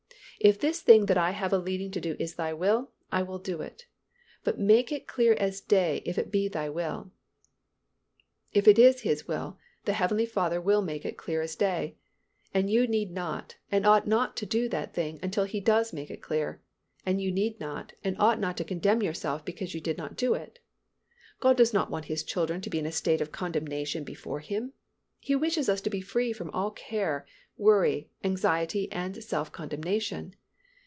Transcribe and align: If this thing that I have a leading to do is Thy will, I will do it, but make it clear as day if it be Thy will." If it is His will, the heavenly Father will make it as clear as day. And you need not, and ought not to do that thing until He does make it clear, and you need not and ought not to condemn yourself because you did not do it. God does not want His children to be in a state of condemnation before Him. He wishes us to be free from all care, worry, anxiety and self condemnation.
If 0.43 0.59
this 0.59 0.81
thing 0.81 1.05
that 1.05 1.19
I 1.19 1.33
have 1.37 1.53
a 1.53 1.59
leading 1.59 1.91
to 1.91 2.01
do 2.01 2.15
is 2.17 2.33
Thy 2.33 2.51
will, 2.51 2.89
I 3.11 3.21
will 3.21 3.37
do 3.37 3.61
it, 3.61 3.85
but 4.43 4.57
make 4.59 4.91
it 4.91 5.05
clear 5.05 5.33
as 5.35 5.61
day 5.61 6.01
if 6.03 6.17
it 6.17 6.31
be 6.31 6.47
Thy 6.47 6.67
will." 6.67 7.11
If 8.51 8.67
it 8.67 8.79
is 8.79 9.01
His 9.01 9.27
will, 9.27 9.59
the 9.85 9.93
heavenly 9.93 10.25
Father 10.25 10.59
will 10.59 10.81
make 10.81 11.05
it 11.05 11.09
as 11.13 11.19
clear 11.19 11.43
as 11.43 11.55
day. 11.55 11.95
And 12.55 12.71
you 12.71 12.87
need 12.87 13.11
not, 13.11 13.57
and 13.71 13.85
ought 13.85 14.07
not 14.07 14.35
to 14.37 14.47
do 14.47 14.67
that 14.69 14.95
thing 14.95 15.19
until 15.21 15.43
He 15.43 15.59
does 15.59 15.93
make 15.93 16.09
it 16.09 16.23
clear, 16.23 16.59
and 17.05 17.21
you 17.21 17.31
need 17.31 17.59
not 17.59 17.93
and 18.03 18.15
ought 18.19 18.39
not 18.39 18.57
to 18.57 18.63
condemn 18.63 19.03
yourself 19.03 19.45
because 19.45 19.75
you 19.75 19.79
did 19.79 19.99
not 19.99 20.15
do 20.15 20.33
it. 20.33 20.57
God 21.39 21.55
does 21.55 21.71
not 21.71 21.91
want 21.91 22.05
His 22.05 22.23
children 22.23 22.61
to 22.61 22.69
be 22.71 22.79
in 22.79 22.87
a 22.87 22.91
state 22.91 23.21
of 23.21 23.31
condemnation 23.31 24.03
before 24.03 24.39
Him. 24.39 24.73
He 25.19 25.35
wishes 25.35 25.69
us 25.69 25.81
to 25.81 25.91
be 25.91 26.01
free 26.01 26.33
from 26.33 26.49
all 26.49 26.71
care, 26.71 27.27
worry, 27.57 28.09
anxiety 28.23 28.91
and 28.91 29.23
self 29.23 29.51
condemnation. 29.51 30.33